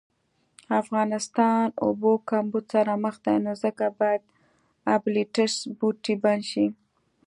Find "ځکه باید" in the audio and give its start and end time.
3.63-4.21